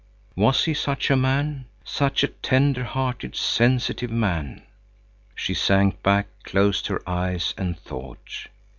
Was 0.35 0.63
he 0.65 0.73
such 0.73 1.11
a 1.11 1.15
man? 1.15 1.65
Such 1.83 2.23
a 2.23 2.29
tender 2.29 2.83
hearted, 2.83 3.35
sensitive 3.35 4.09
man! 4.09 4.63
She 5.35 5.53
sank 5.53 6.01
back, 6.01 6.25
closed 6.43 6.87
her 6.87 7.07
eyes 7.07 7.53
and 7.55 7.77
thought. 7.77 8.47